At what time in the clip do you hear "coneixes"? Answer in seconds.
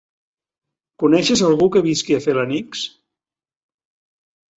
1.03-1.43